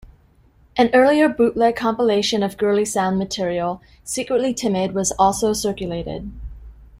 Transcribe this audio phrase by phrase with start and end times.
[0.77, 6.31] An earlier bootleg compilation of "Girly-Sound" material, "Secretly Timid", was also circulated.